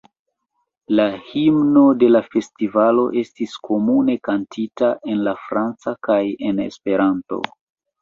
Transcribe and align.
La 0.99 1.03
himno 1.33 1.83
de 2.05 2.09
la 2.15 2.21
festivalo 2.37 3.05
estis 3.23 3.55
komune 3.69 4.19
kantita 4.31 4.93
en 5.15 5.25
la 5.31 5.39
franca 5.47 5.99
kaj 6.11 6.21
en 6.53 6.69
Esperanto. 6.69 7.45